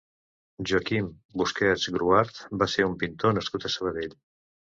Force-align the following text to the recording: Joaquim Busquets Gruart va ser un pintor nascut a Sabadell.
Joaquim 0.69 1.09
Busquets 1.41 1.85
Gruart 1.97 2.41
va 2.63 2.67
ser 2.77 2.87
un 2.87 2.97
pintor 3.05 3.37
nascut 3.39 3.67
a 3.69 3.71
Sabadell. 3.77 4.17